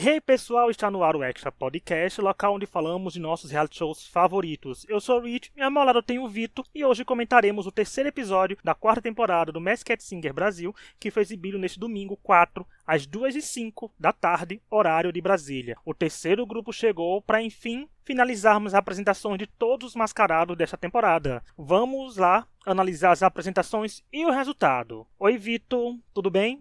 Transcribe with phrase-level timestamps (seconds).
[0.00, 4.06] Hey pessoal, está no ar o Extra Podcast, local onde falamos de nossos reality shows
[4.06, 4.86] favoritos.
[4.88, 7.66] Eu sou o Rich e ao meu lado eu tenho o Vitor e hoje comentaremos
[7.66, 12.16] o terceiro episódio da quarta temporada do Masked Singer Brasil, que foi exibido neste domingo
[12.22, 15.76] 4 às 2 e 05 da tarde, horário de Brasília.
[15.84, 21.42] O terceiro grupo chegou para enfim finalizarmos as apresentações de todos os mascarados desta temporada.
[21.56, 25.04] Vamos lá analisar as apresentações e o resultado.
[25.18, 26.60] Oi Vitor, tudo bem?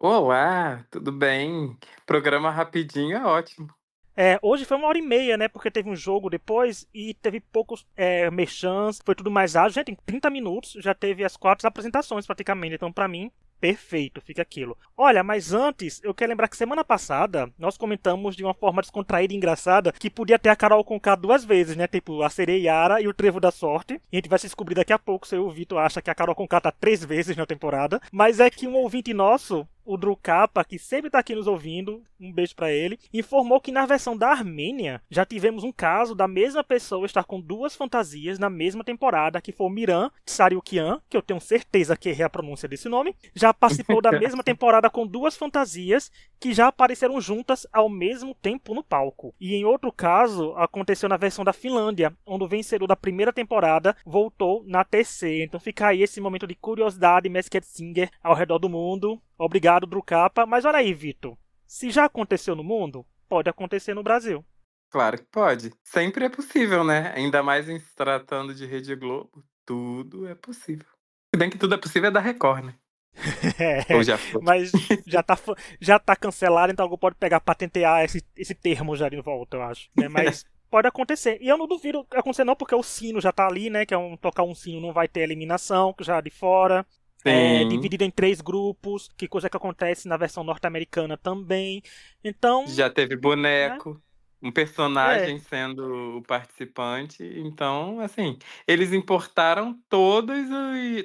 [0.00, 1.76] Olá, tudo bem?
[2.06, 3.68] Programa rapidinho é ótimo.
[4.16, 5.48] É, hoje foi uma hora e meia, né?
[5.48, 9.74] Porque teve um jogo depois e teve poucos é, merchants, foi tudo mais ágil.
[9.74, 12.76] Gente, em 30 minutos já teve as quatro apresentações praticamente.
[12.76, 14.78] Então, para mim, Perfeito, fica aquilo.
[14.96, 19.34] Olha, mas antes, eu quero lembrar que semana passada nós comentamos de uma forma descontraída
[19.34, 21.88] e engraçada que podia ter a Carol Conká duas vezes, né?
[21.88, 24.00] Tipo, a Sereiara e o Trevo da Sorte.
[24.12, 26.14] E a gente vai se descobrir daqui a pouco se o Vitor acha que a
[26.14, 28.00] Carol Conká tá três vezes na temporada.
[28.12, 32.02] Mas é que um ouvinte nosso o Drew Kappa, que sempre está aqui nos ouvindo,
[32.20, 36.28] um beijo para ele, informou que na versão da Armênia já tivemos um caso da
[36.28, 41.16] mesma pessoa estar com duas fantasias na mesma temporada, que foi o Miran Tsariukian, que
[41.16, 45.06] eu tenho certeza que errei a pronúncia desse nome, já participou da mesma temporada com
[45.06, 49.34] duas fantasias que já apareceram juntas ao mesmo tempo no palco.
[49.40, 53.96] E em outro caso, aconteceu na versão da Finlândia, onde o vencedor da primeira temporada
[54.04, 55.44] voltou na terceira.
[55.44, 59.18] Então fica aí esse momento de curiosidade Masked Singer ao redor do mundo.
[59.38, 60.44] Obrigado, Drucapa.
[60.44, 61.36] Mas olha aí, Vitor.
[61.66, 64.44] Se já aconteceu no mundo, pode acontecer no Brasil.
[64.90, 65.70] Claro que pode.
[65.84, 67.12] Sempre é possível, né?
[67.14, 70.86] Ainda mais em se tratando de Rede Globo, tudo é possível.
[71.34, 72.74] Se bem que tudo é possível é da Record, né?
[73.58, 74.40] É, Ou já foi.
[74.42, 74.72] Mas
[75.06, 75.38] já tá,
[75.80, 79.62] já tá cancelado, então algo pode pegar, patentear esse, esse termo já de volta, eu
[79.62, 79.90] acho.
[79.96, 80.08] Né?
[80.08, 81.38] Mas pode acontecer.
[81.40, 83.84] E eu não duvido acontecer não, porque o sino já tá ali, né?
[83.84, 86.86] Que é um tocar um sino não vai ter eliminação, já de fora.
[87.24, 91.82] É, dividido em três grupos, que coisa que acontece na versão norte-americana também.
[92.22, 92.66] Então.
[92.66, 93.94] Já teve boneco.
[93.94, 94.00] Né?
[94.40, 95.40] Um personagem é.
[95.40, 97.24] sendo o participante.
[97.24, 98.38] Então, assim,
[98.68, 100.46] eles importaram todas,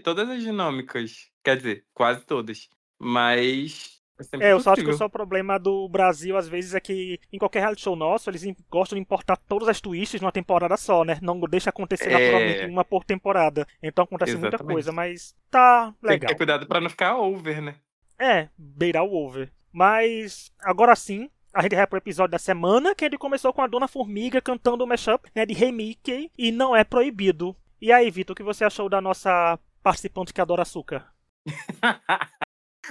[0.04, 1.32] todas as dinâmicas.
[1.44, 2.70] Quer dizer, quase todas.
[3.00, 4.03] Mas
[4.34, 7.20] é, é, eu só acho que o só problema do Brasil, às vezes, é que
[7.32, 11.04] em qualquer reality show nosso, eles gostam de importar todas as twists numa temporada só,
[11.04, 11.20] né?
[11.22, 12.14] Não deixa acontecer é...
[12.14, 13.68] naturalmente uma por temporada.
[13.82, 14.60] Então acontece Exatamente.
[14.60, 16.10] muita coisa, mas tá legal.
[16.10, 17.76] Tem que ter cuidado pra não ficar over, né?
[18.20, 19.52] É, beirar o over.
[19.72, 23.68] Mas, agora sim, a gente vai pro episódio da semana, que ele começou com a
[23.68, 27.56] Dona Formiga cantando o mashup né, de Rei Mickey, e não é proibido.
[27.82, 31.12] E aí, Vitor, o que você achou da nossa participante que adora açúcar?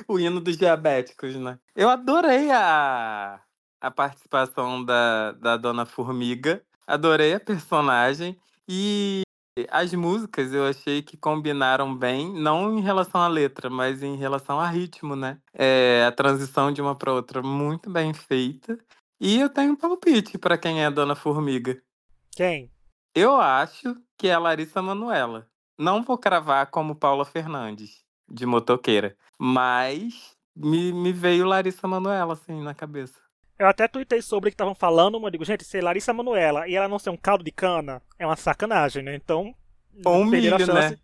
[0.08, 1.58] o hino dos diabéticos, né?
[1.74, 3.40] Eu adorei a,
[3.80, 6.62] a participação da, da Dona Formiga.
[6.86, 8.38] Adorei a personagem.
[8.68, 9.22] E
[9.70, 14.58] as músicas eu achei que combinaram bem, não em relação à letra, mas em relação
[14.58, 15.38] a ritmo, né?
[15.52, 18.78] É, a transição de uma para outra muito bem feita.
[19.20, 21.80] E eu tenho um palpite para quem é a Dona Formiga.
[22.34, 22.70] Quem?
[23.14, 25.46] Eu acho que é a Larissa Manuela.
[25.78, 29.16] Não vou cravar como Paula Fernandes, de motoqueira.
[29.38, 33.20] Mas me, me veio Larissa Manoela, assim, na cabeça.
[33.58, 36.74] Eu até tuitei sobre que estavam falando, mas eu digo, gente, ser Larissa Manoela e
[36.74, 39.14] ela não ser um caldo de cana é uma sacanagem, né?
[39.14, 39.54] Então.
[40.04, 40.96] Ou um milho, né?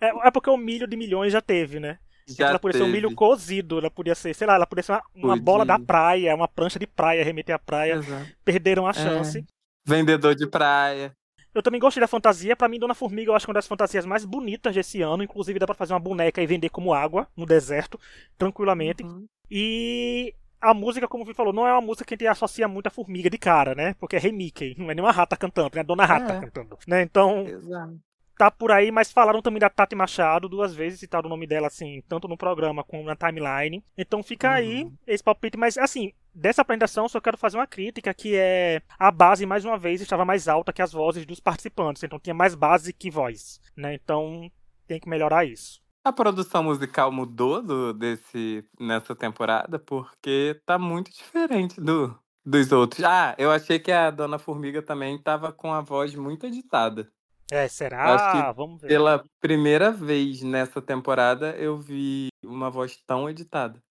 [0.00, 1.98] É, é, porque o milho de milhões já teve, né?
[2.26, 2.84] Já ela podia teve.
[2.84, 5.64] ser um milho cozido, ela podia ser, sei lá, ela podia ser uma, uma bola
[5.64, 7.94] da praia, uma prancha de praia, remeter à praia.
[7.94, 8.26] Exato.
[8.44, 8.94] Perderam a é.
[8.94, 9.38] chance.
[9.38, 9.44] É.
[9.86, 11.14] Vendedor de praia.
[11.54, 12.56] Eu também gostei da fantasia.
[12.56, 15.22] Para mim, Dona Formiga eu acho que é uma das fantasias mais bonitas desse ano.
[15.22, 17.98] Inclusive, dá pra fazer uma boneca e vender como água no deserto,
[18.36, 19.04] tranquilamente.
[19.04, 19.26] Uhum.
[19.50, 22.86] E a música, como o falou, não é uma música que a gente associa muito
[22.86, 23.94] a formiga de cara, né?
[24.00, 26.40] Porque é Rei Mickey, não é nenhuma rata cantando, é a Dona Rata é.
[26.40, 26.78] cantando.
[26.88, 27.02] Né?
[27.02, 28.00] Então, Exato.
[28.38, 31.66] tá por aí, mas falaram também da Tati Machado duas vezes, citaram o nome dela,
[31.66, 33.84] assim, tanto no programa como na timeline.
[33.96, 34.54] Então fica uhum.
[34.54, 39.10] aí esse palpite, mas assim, Dessa apresentação, só quero fazer uma crítica, que é a
[39.10, 42.02] base, mais uma vez, estava mais alta que as vozes dos participantes.
[42.02, 43.60] Então tinha mais base que voz.
[43.76, 43.94] Né?
[43.94, 44.50] Então
[44.86, 45.80] tem que melhorar isso.
[46.04, 52.14] A produção musical mudou do, desse, nessa temporada porque tá muito diferente do,
[52.44, 53.02] dos outros.
[53.04, 57.10] Ah, eu achei que a Dona Formiga também tava com a voz muito editada.
[57.50, 58.52] É, será?
[58.52, 58.88] Vamos ver.
[58.88, 63.82] Pela primeira vez nessa temporada eu vi uma voz tão editada.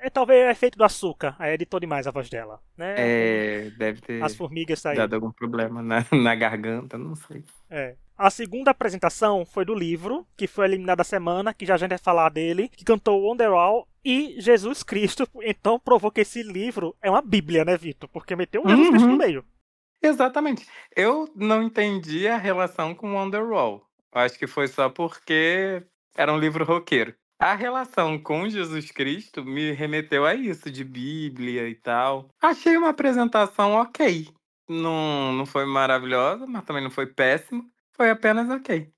[0.00, 2.94] É, talvez é efeito do açúcar, aí editou demais a voz dela, né?
[2.96, 5.02] É, deve ter As formigas saíram.
[5.02, 7.44] dado algum problema na, na garganta, não sei.
[7.70, 7.96] É.
[8.16, 11.90] A segunda apresentação foi do livro, que foi eliminado a semana, que já a gente
[11.90, 15.26] vai falar dele, que cantou Wonderwall e Jesus Cristo.
[15.42, 18.08] Então provou que esse livro é uma bíblia, né, Vitor?
[18.08, 18.92] Porque meteu o Jesus uhum.
[18.92, 19.44] Cristo no meio.
[20.02, 20.66] Exatamente.
[20.94, 23.84] Eu não entendi a relação com Wonderwall.
[24.12, 25.82] Acho que foi só porque
[26.14, 27.14] era um livro roqueiro.
[27.42, 32.28] A relação com Jesus Cristo me remeteu a isso, de Bíblia e tal.
[32.40, 34.28] Achei uma apresentação ok.
[34.68, 37.68] Não, não foi maravilhosa, mas também não foi péssima.
[37.96, 38.88] Foi apenas ok.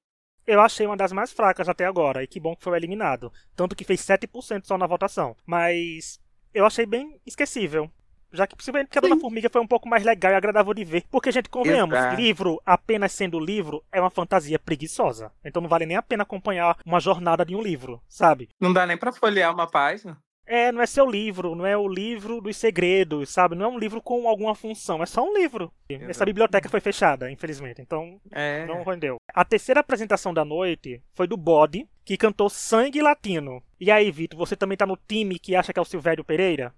[0.46, 3.32] Eu achei uma das mais fracas até agora, e que bom que foi eliminado.
[3.56, 5.35] Tanto que fez 7% só na votação.
[5.46, 6.20] Mas
[6.52, 7.91] eu achei bem esquecível.
[8.35, 10.85] Já que possivelmente que a Dona Formiga foi um pouco mais legal e agradável de
[10.85, 11.05] ver.
[11.11, 12.17] Porque, gente, convenhamos, Exato.
[12.21, 15.31] livro, apenas sendo livro, é uma fantasia preguiçosa.
[15.45, 18.49] Então não vale nem a pena acompanhar uma jornada de um livro, sabe?
[18.61, 20.19] Não dá nem pra folhear uma página.
[20.47, 23.55] É, não é seu livro, não é o livro dos segredos, sabe?
[23.55, 25.73] Não é um livro com alguma função, é só um livro.
[25.89, 26.11] Exato.
[26.11, 28.67] Essa biblioteca foi fechada, infelizmente, então É.
[28.67, 29.17] não rendeu.
[29.33, 33.63] A terceira apresentação da noite foi do Bode, que cantou Sangue Latino.
[33.81, 36.75] E aí, Vitor, você também tá no time que acha que é o Silvério Pereira?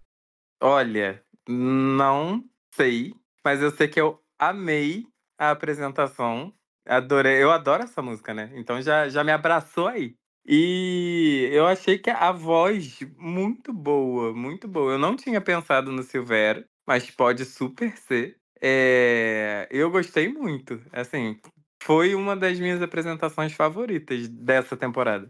[0.62, 2.44] Olha, não
[2.74, 3.14] sei,
[3.44, 5.06] mas eu sei que eu amei
[5.38, 6.52] a apresentação.
[6.86, 8.50] Adorei, eu adoro essa música, né?
[8.54, 10.14] Então já, já me abraçou aí.
[10.48, 14.92] E eu achei que a voz muito boa, muito boa.
[14.92, 18.36] Eu não tinha pensado no Silvério, mas pode super ser.
[18.62, 20.80] É, eu gostei muito.
[20.92, 21.40] Assim,
[21.82, 25.28] foi uma das minhas apresentações favoritas dessa temporada.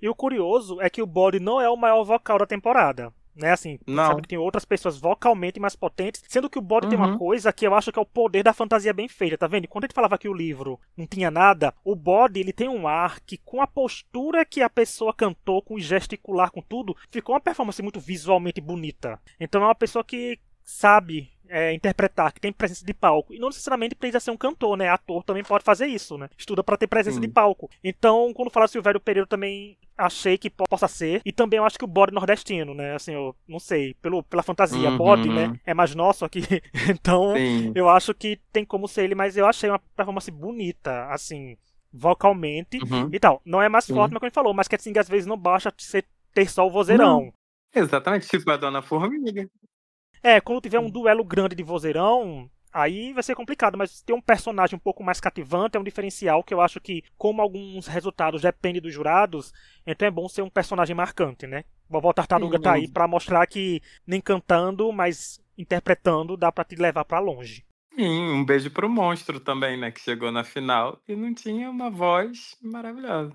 [0.00, 3.12] E o curioso é que o Bode não é o maior vocal da temporada.
[3.36, 4.06] Né, assim, Não.
[4.06, 7.18] sabe que tem outras pessoas vocalmente mais potentes, sendo que o Bode tem uma Uhum.
[7.18, 9.68] coisa que eu acho que é o poder da fantasia bem feita, tá vendo?
[9.68, 12.88] Quando a gente falava que o livro não tinha nada, o Bode ele tem um
[12.88, 17.34] ar que com a postura que a pessoa cantou, com o gesticular, com tudo, ficou
[17.34, 19.20] uma performance muito visualmente bonita.
[19.38, 23.32] Então é uma pessoa que sabe é, interpretar, que tem presença de palco.
[23.34, 24.88] E não necessariamente precisa ser um cantor, né?
[24.88, 26.28] Ator também pode fazer isso, né?
[26.38, 27.20] Estuda pra ter presença Sim.
[27.20, 27.70] de palco.
[27.82, 31.22] Então, quando fala Silvério Pereira, eu também achei que po- possa ser.
[31.24, 32.94] E também eu acho que o bode nordestino, né?
[32.94, 34.90] Assim, eu não sei, pelo, pela fantasia.
[34.90, 34.96] Uhum.
[34.98, 35.58] Bode, né?
[35.64, 36.40] É mais nosso aqui.
[36.90, 37.72] então, Sim.
[37.74, 41.56] eu acho que tem como ser ele, mas eu achei uma performance bonita, assim,
[41.92, 43.08] vocalmente Uhum.
[43.12, 43.40] e tal.
[43.44, 45.72] Não é mais forte, mas como ele falou, mas que assim, às vezes não basta
[45.78, 46.04] ser,
[46.34, 47.32] ter só o vozeirão.
[47.74, 49.48] Exatamente, tipo a Dona Formiga.
[50.22, 54.20] É, quando tiver um duelo grande de vozeirão, aí vai ser complicado, mas ter um
[54.20, 58.42] personagem um pouco mais cativante é um diferencial que eu acho que, como alguns resultados
[58.42, 59.52] dependem dos jurados,
[59.86, 61.64] então é bom ser um personagem marcante, né?
[61.88, 62.62] Vovó Tartaruga Sim.
[62.62, 67.64] tá aí pra mostrar que nem cantando, mas interpretando dá pra te levar pra longe.
[67.94, 69.90] Sim, um beijo pro monstro também, né?
[69.90, 73.32] Que chegou na final e não tinha uma voz maravilhosa.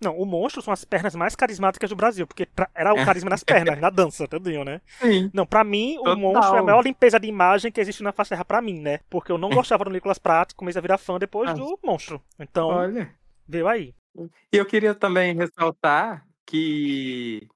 [0.00, 3.30] Não, o monstro são as pernas mais carismáticas do Brasil, porque tra- era o carisma
[3.30, 4.80] nas pernas, na dança, entendeu, né?
[5.00, 5.30] Sim.
[5.32, 6.16] Não, pra mim, o Total.
[6.18, 9.00] monstro é a maior limpeza de imagem que existe na face terra pra mim, né?
[9.08, 11.54] Porque eu não gostava do Nicolas Pratt, comecei a virar fã depois Ah.
[11.54, 12.20] do monstro.
[12.38, 13.10] Então, Olha.
[13.48, 13.94] veio aí.
[14.52, 17.46] E eu queria também ressaltar que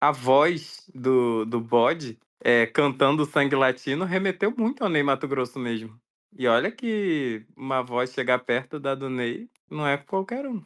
[0.00, 5.58] a voz do, do bode é, cantando Sangue Latino remeteu muito ao Ney Mato Grosso
[5.58, 5.98] mesmo.
[6.36, 10.62] E olha que uma voz chegar perto da do Ney não é qualquer um.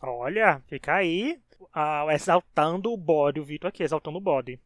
[0.00, 1.38] Olha, fica aí
[1.74, 4.58] ah, exaltando o bode, o Vitor aqui, exaltando o bode.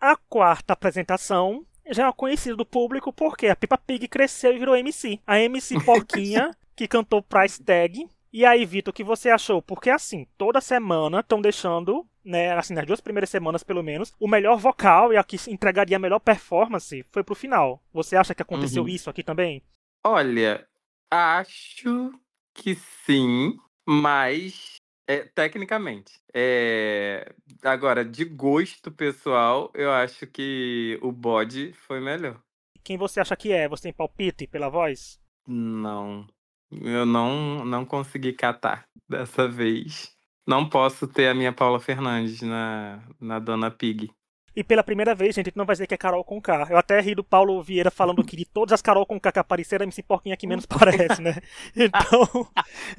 [0.00, 4.76] A quarta apresentação já é conhecida do público porque a Peppa Pig cresceu e virou
[4.76, 5.20] MC.
[5.26, 8.08] A MC Porquinha, que cantou Price Tag.
[8.32, 9.60] E aí, Vitor, o que você achou?
[9.60, 14.26] Porque assim, toda semana estão deixando, né, assim, nas duas primeiras semanas pelo menos, o
[14.26, 17.82] melhor vocal e a que entregaria a melhor performance foi pro final.
[17.92, 18.88] Você acha que aconteceu Uhum.
[18.88, 19.62] isso aqui também?
[20.04, 20.66] Olha,
[21.10, 22.10] acho
[22.54, 23.54] que sim,
[23.86, 24.76] mas
[25.06, 26.12] é, tecnicamente.
[26.32, 32.40] É, agora, de gosto pessoal, eu acho que o bode foi melhor.
[32.84, 33.68] Quem você acha que é?
[33.68, 35.20] Você tem palpite pela voz?
[35.46, 36.26] Não,
[36.70, 40.16] eu não, não consegui catar dessa vez.
[40.46, 44.10] Não posso ter a minha Paula Fernandes na, na Dona Pig.
[44.54, 46.66] E pela primeira vez, gente, a gente não vai dizer que é Carol Conká.
[46.70, 49.82] Eu até ri do Paulo Vieira falando que de todas as Carol Conká que apareceram,
[49.82, 51.36] a MC Porquinha que menos parece, né?
[51.74, 52.48] Então,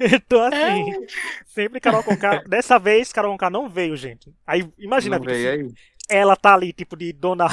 [0.00, 1.06] então assim,
[1.46, 2.42] sempre Carol Conká.
[2.42, 4.34] Dessa vez, Carol Conká não veio, gente.
[4.46, 5.74] Aí, imagina, Não Vitor, veio se aí?
[6.08, 7.46] ela tá ali, tipo, de Dona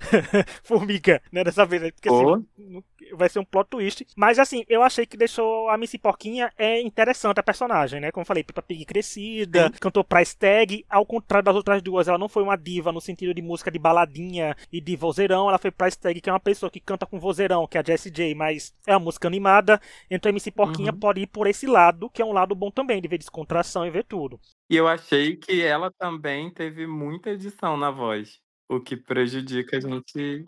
[0.62, 1.42] Formiga, né?
[1.44, 1.90] Dessa vez, né?
[1.90, 2.42] porque assim, Pô.
[3.14, 4.06] Vai ser um plot twist.
[4.16, 8.10] Mas assim, eu achei que deixou a Missy Porquinha é interessante a personagem, né?
[8.12, 12.18] Como eu falei, Peppa Pig crescida, cantou Price Tag, ao contrário das outras duas, ela
[12.18, 15.70] não foi uma diva no sentido de música de baladinha e de vozeirão, ela foi
[15.70, 18.34] Price Tag, que é uma pessoa que canta com vozeirão, que é a Jessie J,
[18.34, 20.98] mas é uma música animada, então a MC Porquinha Uhum.
[20.98, 23.90] pode ir por esse lado, que é um lado bom também, de ver descontração e
[23.90, 24.40] ver tudo.
[24.68, 29.80] E eu achei que ela também teve muita edição na voz, o que prejudica a
[29.80, 30.44] gente.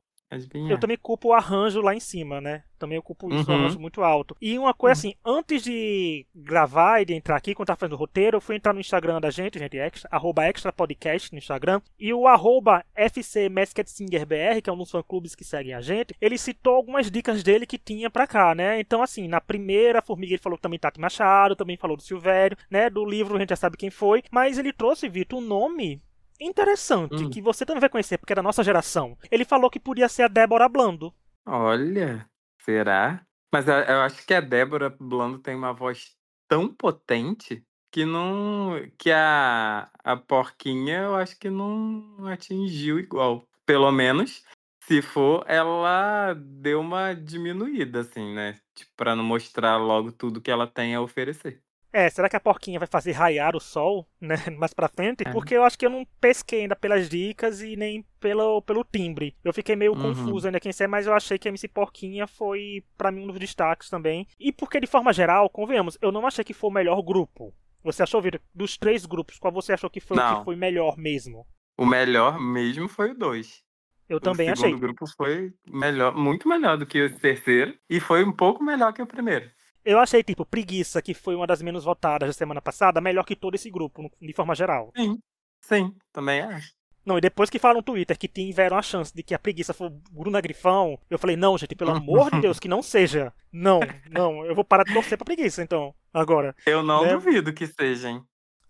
[0.71, 2.65] Eu também culpo o arranjo lá em cima, né?
[2.79, 3.57] Também eu culpo isso, Uhum.
[3.57, 4.37] o arranjo muito alto.
[4.41, 7.99] E uma coisa assim, antes de gravar e de entrar aqui, quando tava fazendo o
[7.99, 11.81] roteiro, eu fui entrar no Instagram da gente, gente, extra, arroba extra podcast no Instagram,
[11.99, 16.37] e o arroba FC BR, que é um dos fã-clubes que seguem a gente, ele
[16.37, 18.81] citou algumas dicas dele que tinha pra cá, né?
[18.81, 22.91] Então, assim, na primeira Formiga ele falou também Tati Machado, também falou do Silvério, né?
[22.91, 26.01] Do livro a gente já sabe quem foi, mas ele trouxe, Vitor, um nome
[26.47, 27.31] interessante, Hum.
[27.31, 29.17] que você também vai conhecer, porque é da nossa geração.
[29.31, 31.13] Ele falou que podia ser a Débora Blando.
[31.47, 32.29] Olha,
[32.61, 33.25] será?
[33.53, 36.17] Mas eu, eu acho que a Débora Blando tem uma voz
[36.49, 38.73] tão potente que não.
[38.97, 43.47] que a, a porquinha eu acho que não atingiu igual.
[43.67, 44.43] Pelo menos,
[44.85, 48.59] se for, ela deu uma diminuída, assim, né?
[48.75, 51.63] Tipo, pra não mostrar logo tudo que ela tem a oferecer.
[51.93, 55.25] É, será que a porquinha vai fazer raiar o sol, né, mais pra frente?
[55.27, 55.31] É.
[55.31, 59.37] Porque eu acho que eu não pesquei ainda pelas dicas e nem pelo, pelo timbre.
[59.45, 60.15] Eu fiquei meio Uhum.
[60.15, 63.27] confuso ainda quem ser, mas eu achei que a MC Porquinha foi, pra mim, um
[63.27, 64.27] dos destaques também.
[64.41, 67.53] E porque, de forma geral, convenhamos, eu não achei que foi o melhor grupo.
[67.85, 70.39] Você achou, Vitor, dos três grupos, qual você achou que foi o Não.
[70.39, 71.47] que foi melhor mesmo?
[71.77, 73.63] O melhor mesmo foi o 2.
[74.09, 74.67] Eu também o achei.
[74.69, 78.93] segundo grupo foi melhor, muito melhor do que o terceiro e foi um pouco melhor
[78.93, 79.51] que o primeiro.
[79.85, 83.35] Eu achei, tipo, Preguiça, que foi uma das menos votadas da semana passada, melhor que
[83.37, 84.93] todo esse grupo, de forma geral.
[84.97, 85.19] Sim,
[85.61, 86.73] sim, também acho.
[87.05, 89.75] Não, e depois que falam no Twitter que tiveram a chance de que a preguiça
[89.75, 93.33] for Bruna Grifão, eu falei, não, gente, pelo amor de Deus, que não seja.
[93.53, 96.55] Não, não, eu vou parar de torcer pra preguiça, então, agora.
[96.65, 97.13] Eu não Né?
[97.15, 98.23] duvido que seja, hein?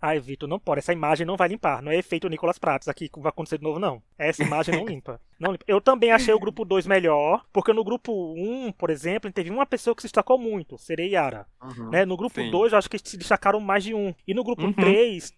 [0.05, 1.81] Ai, Vitor, não pode, essa imagem não vai limpar.
[1.81, 4.03] Não é efeito Nicolas Prates aqui que vai acontecer de novo, não.
[4.19, 5.21] Essa imagem não limpa.
[5.39, 5.65] Não limpa.
[5.67, 9.67] Eu também achei o grupo 2 melhor, porque no grupo 1, por exemplo, teve uma
[9.67, 11.47] pessoa que se destacou muito, seria Yara.
[11.61, 11.91] Uhum.
[11.91, 12.05] né?
[12.05, 12.49] No grupo Sim.
[12.51, 14.15] 2, eu acho que se destacaram mais de um.
[14.27, 14.73] E no grupo Uhum.
[14.73, 15.33] 3,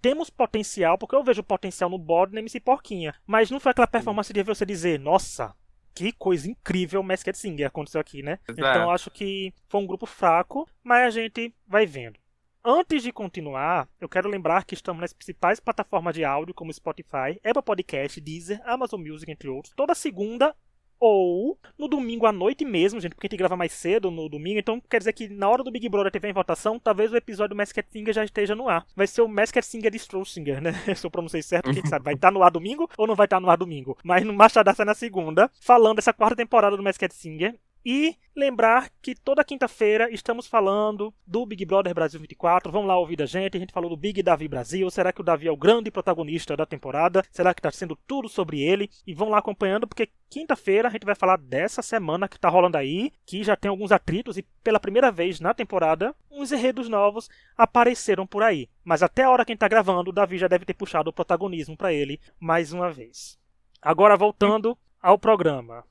[0.00, 3.14] temos potencial, porque eu vejo potencial no bode na MC Porquinha.
[3.26, 5.54] Mas não foi aquela performance de você dizer, nossa,
[5.94, 8.38] que coisa incrível Masked Singer aconteceu aqui, né?
[8.48, 8.60] Exato.
[8.60, 12.18] Então eu acho que foi um grupo fraco, mas a gente vai vendo.
[12.64, 17.40] Antes de continuar, eu quero lembrar que estamos nas principais plataformas de áudio, como Spotify,
[17.44, 20.54] Apple Podcast, Deezer, Amazon Music, entre outros, toda segunda
[21.00, 24.58] ou no domingo à noite mesmo, gente, porque a gente grava mais cedo no domingo,
[24.58, 27.50] então quer dizer que na hora do Big Brother TV em votação, talvez o episódio
[27.50, 28.84] do Masked Singer já esteja no ar.
[28.96, 30.72] Vai ser o Masked Singer de Strossinger, né?
[30.96, 32.04] Se eu pronunciei certo, quem sabe?
[32.04, 33.96] Vai estar no ar domingo ou não vai estar no ar domingo?
[34.02, 37.54] Mas no Machadar sai na segunda, falando dessa quarta temporada do Masked Singer.
[37.90, 42.70] E lembrar que toda quinta-feira estamos falando do Big Brother Brasil 24.
[42.70, 43.56] Vamos lá ouvir da gente.
[43.56, 44.90] A gente falou do Big Davi Brasil.
[44.90, 47.24] Será que o Davi é o grande protagonista da temporada?
[47.30, 48.90] Será que está sendo tudo sobre ele?
[49.06, 52.76] E vão lá acompanhando, porque quinta-feira a gente vai falar dessa semana que tá rolando
[52.76, 57.30] aí, que já tem alguns atritos e pela primeira vez na temporada, uns enredos novos
[57.56, 58.68] apareceram por aí.
[58.84, 61.08] Mas até a hora que a gente tá gravando, o Davi já deve ter puxado
[61.08, 63.38] o protagonismo para ele mais uma vez.
[63.80, 65.84] Agora voltando ao programa.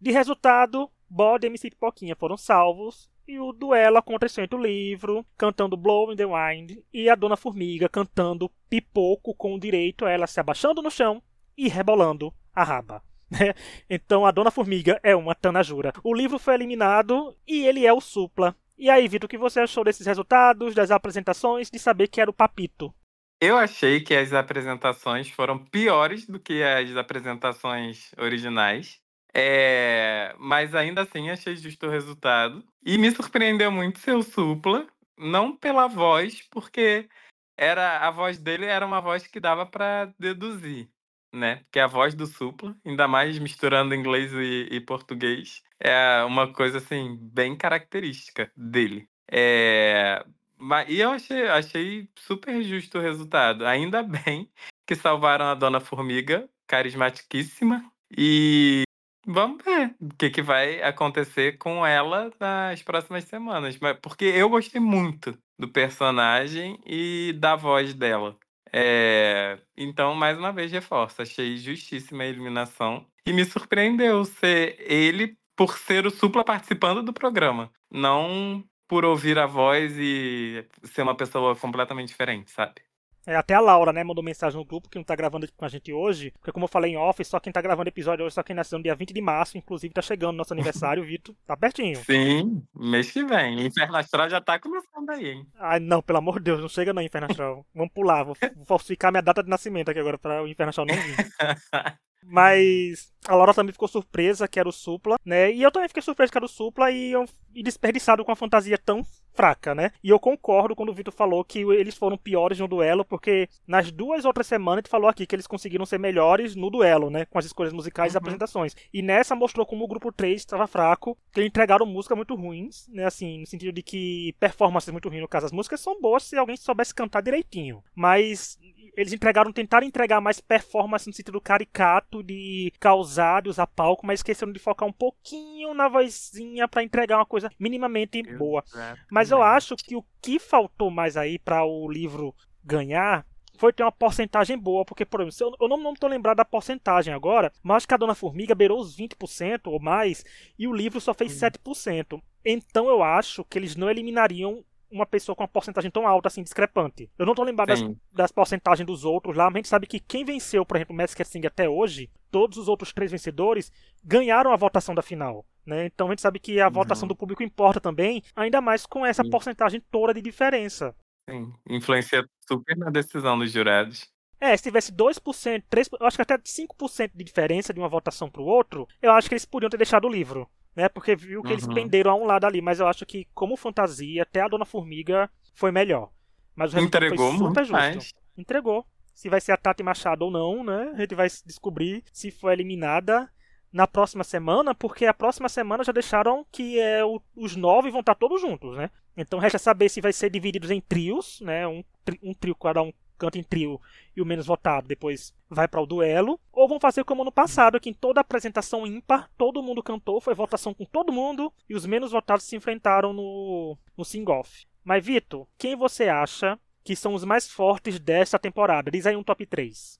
[0.00, 3.10] De resultado, Bode e MC Pipoquinha foram salvos.
[3.28, 7.36] E o duelo aconteceu entre o livro, cantando Blow in the Wind, e a Dona
[7.36, 11.20] Formiga cantando Pipoco com direito a ela se abaixando no chão
[11.56, 13.02] e rebolando a raba.
[13.30, 13.54] né?
[13.90, 15.92] Então a Dona Formiga é uma tanajura.
[16.04, 18.54] O livro foi eliminado e ele é o supla.
[18.78, 22.30] E aí, Vitor, o que você achou desses resultados, das apresentações, de saber que era
[22.30, 22.94] o Papito?
[23.40, 29.00] Eu achei que as apresentações foram piores do que as apresentações originais.
[29.38, 32.64] É, mas ainda assim achei justo o resultado.
[32.82, 34.86] E me surpreendeu muito ser o Supla,
[35.18, 37.06] não pela voz, porque
[37.54, 40.88] era a voz dele era uma voz que dava para deduzir,
[41.30, 41.56] né?
[41.64, 46.78] Porque a voz do Supla, ainda mais misturando inglês e, e português, é uma coisa
[46.78, 49.06] assim bem característica dele.
[49.30, 50.24] É,
[50.56, 53.66] mas, e eu achei, achei super justo o resultado.
[53.66, 54.50] Ainda bem
[54.86, 57.84] que salvaram a Dona Formiga, carismaticíssima.
[58.16, 58.85] E
[59.26, 63.78] vamos ver o que, que vai acontecer com ela nas próximas semanas.
[63.80, 68.36] Mas, porque eu gostei muito do personagem e da voz dela.
[68.72, 71.22] É, então, mais uma vez, reforço.
[71.22, 73.06] Achei justíssima a eliminação.
[73.26, 77.70] E me surpreendeu ser ele por ser o Supla participando do programa.
[77.90, 82.85] Não por ouvir a voz e ser uma pessoa completamente diferente, sabe?
[83.26, 85.68] É, até a Laura, né, mandou mensagem no grupo que não tá gravando com a
[85.68, 88.42] gente hoje, porque como eu falei em off, só quem tá gravando episódio hoje, só
[88.42, 91.96] quem nasceu no dia 20 de março, inclusive tá chegando nosso aniversário, Vitor, tá pertinho.
[92.04, 93.66] Sim, mês que vem.
[93.66, 95.46] Inferno Astral já tá começando aí, hein?
[95.58, 97.66] Ai, não, pelo amor de Deus, não chega não, Inferno Astral.
[97.74, 100.86] Vamos pular, vou, vou falsificar minha data de nascimento aqui agora para o Inferno Astral
[100.86, 101.16] não vir.
[102.28, 105.52] Mas A Laura também ficou surpresa que era o Supla, né?
[105.52, 108.36] E eu também fiquei surpreso que era o Supla e, eu, e desperdiçado com uma
[108.36, 109.04] fantasia tão
[109.34, 109.90] fraca, né?
[110.02, 113.92] E eu concordo quando o Vitor falou que eles foram piores no duelo, porque nas
[113.92, 117.26] duas outras semanas a gente falou aqui que eles conseguiram ser melhores no duelo, né?
[117.26, 118.16] Com as escolhas musicais uhum.
[118.16, 118.74] e apresentações.
[118.92, 122.88] E nessa mostrou como o grupo 3 estava fraco, que eles entregaram músicas muito ruins,
[122.88, 123.04] né?
[123.04, 126.36] Assim, no sentido de que performances muito ruins, no caso, as músicas são boas se
[126.36, 127.82] alguém soubesse cantar direitinho.
[127.94, 128.58] Mas
[128.96, 134.20] eles entregaram, tentaram entregar mais performance no sentido caricato de causar, de usar palco, mas
[134.20, 138.62] esqueceram de focar um pouquinho na vozinha para entregar uma coisa minimamente boa.
[139.10, 143.82] Mas eu acho que o que faltou mais aí para o livro ganhar foi ter
[143.82, 147.78] uma porcentagem boa, porque, por exemplo, eu não, não tô lembrado da porcentagem agora, mas
[147.78, 150.24] acho que a Dona Formiga beirou os 20% ou mais,
[150.58, 151.48] e o livro só fez uhum.
[151.48, 152.20] 7%.
[152.44, 156.42] Então eu acho que eles não eliminariam uma pessoa com uma porcentagem tão alta, assim,
[156.42, 157.10] discrepante.
[157.18, 160.00] Eu não tô lembrado das, das, porcentagens dos outros lá, mas a gente sabe que
[160.00, 163.72] quem venceu, por exemplo, o Masked Singer até hoje, todos os outros três vencedores
[164.04, 165.44] ganharam a votação da final.
[165.64, 165.86] Né?
[165.86, 166.72] Então a gente sabe que a uhum.
[166.72, 169.30] votação do público importa também, ainda mais com essa Sim.
[169.30, 170.94] porcentagem toda de diferença.
[171.28, 174.08] Sim, influencia super na decisão dos jurados.
[174.40, 178.30] É, se tivesse 2%, 3%, eu acho que até 5% de diferença de uma votação
[178.30, 180.88] para o outro, eu acho que eles podiam ter deixado o livro né?
[180.88, 181.54] Porque viu que uhum.
[181.54, 184.66] eles penderam a um lado ali, mas eu acho que como fantasia, até a Dona
[184.66, 186.10] Formiga foi melhor.
[186.54, 187.72] Mas o Entregou foi super justo.
[187.72, 188.14] Mais.
[188.36, 188.86] Entregou.
[189.14, 190.92] Se vai ser a Tati Machado ou não, né?
[190.94, 193.30] A gente vai descobrir se foi eliminada
[193.72, 198.00] na próxima semana, porque a próxima semana já deixaram que é, o, os nove vão
[198.00, 198.90] estar todos juntos, né?
[199.16, 201.66] Então resta saber se vai ser divididos em trios, né?
[201.66, 201.82] Um,
[202.22, 203.80] um trio cada um canta em trio
[204.16, 207.80] e o menos votado depois vai para o duelo, ou vão fazer como no passado,
[207.80, 211.86] que em toda apresentação ímpar todo mundo cantou, foi votação com todo mundo e os
[211.86, 214.66] menos votados se enfrentaram no, no sing-off.
[214.84, 218.90] Mas Vitor, quem você acha que são os mais fortes dessa temporada?
[218.90, 219.98] Diz aí um top 3.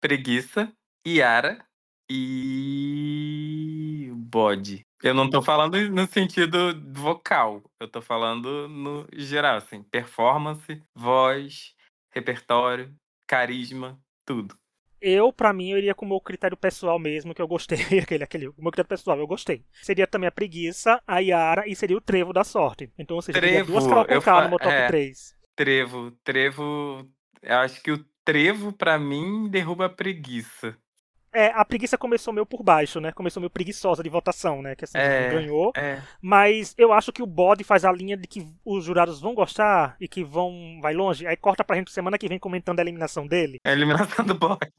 [0.00, 0.72] Preguiça,
[1.06, 1.64] Yara
[2.10, 4.84] e bode.
[5.02, 11.74] Eu não tô falando no sentido vocal, eu tô falando no geral, assim, performance, voz,
[12.12, 12.94] repertório,
[13.26, 14.56] carisma, tudo.
[15.00, 17.78] Eu, para mim, eu iria com o meu critério pessoal mesmo, que eu gostei.
[18.00, 19.64] aquele, aquele, o meu critério pessoal, eu gostei.
[19.82, 22.88] Seria também a preguiça, a Yara e seria o trevo da sorte.
[22.96, 25.36] Então, ou seja, trevo, duas Carol Conká no meu top é, 3.
[25.56, 27.08] Trevo, trevo.
[27.42, 30.78] Eu acho que o trevo, para mim, derruba a preguiça.
[31.34, 33.10] É, a preguiça começou meio por baixo, né?
[33.10, 34.76] Começou meio preguiçosa de votação, né?
[34.76, 35.72] Que assim, é, ganhou.
[35.74, 36.00] É.
[36.20, 39.96] Mas eu acho que o bode faz a linha de que os jurados vão gostar
[39.98, 40.78] e que vão.
[40.82, 41.26] vai longe.
[41.26, 43.58] Aí corta pra gente semana que vem comentando a eliminação dele.
[43.64, 44.70] A eliminação do bode.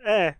[0.00, 0.34] É.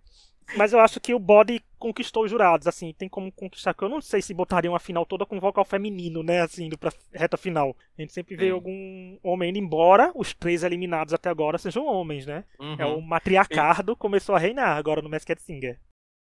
[0.56, 3.88] Mas eu acho que o body conquistou os jurados, assim, tem como conquistar, que eu
[3.88, 7.36] não sei se botaria uma final toda com vocal feminino, né, assim, indo pra reta
[7.36, 7.76] final.
[7.98, 8.52] A gente sempre vê Sim.
[8.52, 12.44] algum homem indo embora, os três eliminados até agora sejam homens, né?
[12.58, 12.76] Uhum.
[12.78, 15.78] É o matriarcado começou a reinar agora no Masked Singer.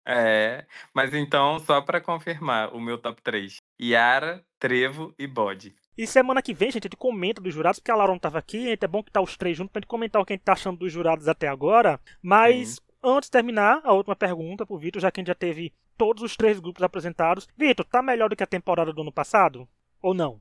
[0.06, 5.74] É, mas então, só para confirmar, o meu top 3, Yara, Trevo e Bode.
[5.96, 8.38] E semana que vem, gente, a gente comenta dos jurados, porque a Laura não tava
[8.38, 10.44] aqui, é bom que tá os três juntos pra gente comentar o que a gente
[10.44, 12.00] tá achando dos jurados até agora.
[12.22, 12.89] Mas Sim.
[13.02, 16.22] Antes de terminar, a última pergunta pro Vitor, já que a gente já teve todos
[16.22, 17.48] os três grupos apresentados.
[17.56, 19.68] Vitor, tá melhor do que a temporada do ano passado?
[20.02, 20.40] Ou não?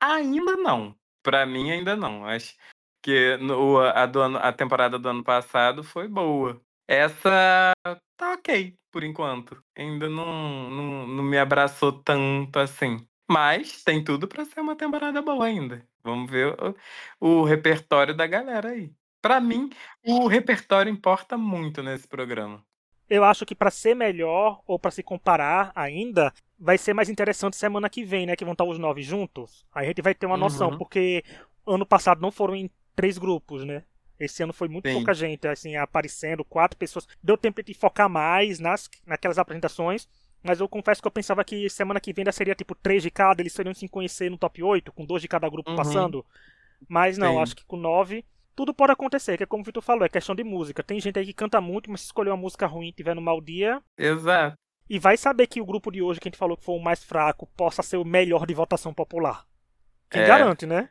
[0.00, 0.94] Ainda não.
[1.22, 2.24] Pra mim, ainda não.
[2.24, 2.56] Acho
[3.02, 3.38] que
[3.94, 6.60] a, do ano, a temporada do ano passado foi boa.
[6.86, 7.72] Essa
[8.16, 9.62] tá ok, por enquanto.
[9.76, 13.06] Ainda não, não, não me abraçou tanto assim.
[13.30, 15.86] Mas tem tudo para ser uma temporada boa ainda.
[16.02, 16.56] Vamos ver
[17.20, 18.90] o, o repertório da galera aí.
[19.20, 19.70] Para mim,
[20.04, 22.64] o repertório importa muito nesse programa.
[23.08, 27.56] Eu acho que para ser melhor ou para se comparar ainda, vai ser mais interessante
[27.56, 28.36] semana que vem, né?
[28.36, 29.64] Que vão estar os nove juntos.
[29.72, 30.78] Aí a gente vai ter uma noção, uhum.
[30.78, 31.24] porque
[31.66, 33.84] ano passado não foram em três grupos, né?
[34.20, 34.96] Esse ano foi muito Sim.
[34.96, 37.06] pouca gente, assim, aparecendo, quatro pessoas.
[37.22, 40.08] Deu tempo de focar mais nas, naquelas apresentações.
[40.42, 43.10] Mas eu confesso que eu pensava que semana que vem ainda seria tipo três de
[43.10, 45.76] cada, eles seriam se conhecer no top 8, com dois de cada grupo uhum.
[45.76, 46.24] passando.
[46.88, 47.42] Mas não, Sim.
[47.42, 48.24] acho que com nove
[48.58, 50.82] tudo pode acontecer, que é como o Vitor falou, é questão de música.
[50.82, 53.22] Tem gente aí que canta muito, mas se escolher uma música ruim e tiver no
[53.22, 53.80] mau dia.
[53.96, 54.56] Exato.
[54.90, 56.82] E vai saber que o grupo de hoje, que a gente falou que foi o
[56.82, 59.44] mais fraco, possa ser o melhor de votação popular.
[60.10, 60.26] Quem é.
[60.26, 60.88] garante, né?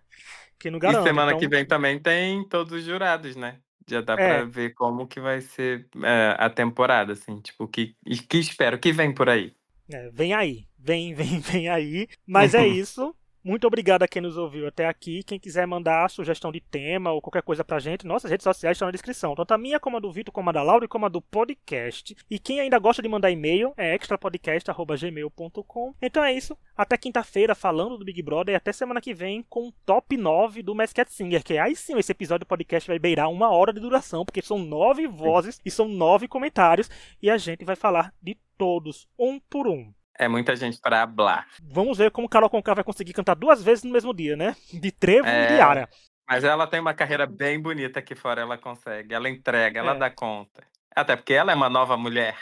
[0.57, 1.01] Quem não garante.
[1.01, 1.41] E semana então...
[1.41, 3.59] que vem também tem todos os jurados, né?
[3.85, 4.15] Já dá é.
[4.15, 7.97] pra ver como que vai ser é, a temporada, assim, tipo, que,
[8.29, 9.53] que espero que vem por aí.
[9.91, 12.07] É, vem aí, vem, vem, vem aí.
[12.25, 13.13] Mas é isso.
[13.47, 15.23] Muito obrigado a quem nos ouviu até aqui.
[15.23, 18.89] Quem quiser mandar sugestão de tema ou qualquer coisa pra gente, nossas redes sociais estão
[18.89, 19.33] na descrição.
[19.35, 21.21] Tanto a minha, como a do Vitor, como a da Laura e como a do
[21.21, 22.13] podcast.
[22.29, 25.95] E quem ainda gosta de mandar e-mail é extrapodcast.gmail.com.
[26.01, 26.57] Então é isso.
[26.75, 30.61] Até quinta-feira falando do Big Brother e até semana que vem com o top 9
[30.61, 31.41] do Masked Singer.
[31.41, 34.59] Que aí sim, esse episódio do podcast vai beirar uma hora de duração, porque são
[34.59, 36.89] nove vozes e são nove comentários.
[37.21, 39.93] E a gente vai falar de todos, um por um.
[40.19, 41.47] É muita gente para hablar.
[41.63, 44.55] Vamos ver como Carol Conká vai conseguir cantar duas vezes no mesmo dia, né?
[44.73, 45.45] De trevo É.
[45.45, 45.87] e de ara.
[46.27, 49.13] Mas ela tem uma carreira bem bonita aqui fora, ela consegue.
[49.13, 49.97] Ela entrega, ela É.
[49.97, 50.63] dá conta.
[50.95, 52.35] Até porque ela é uma nova mulher.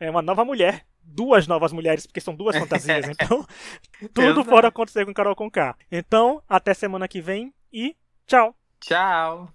[0.00, 0.84] É uma nova mulher.
[1.02, 3.06] Duas novas mulheres, porque são duas fantasias.
[3.08, 3.46] Então,
[4.14, 5.76] tudo pode acontecer com Carol Conká.
[5.92, 7.94] Então, até semana que vem e
[8.26, 8.54] tchau!
[8.80, 9.52] Tchau!